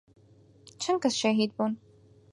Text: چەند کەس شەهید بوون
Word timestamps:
چەند 0.81 0.97
کەس 1.03 1.15
شەهید 1.21 1.51
بوون 1.55 1.73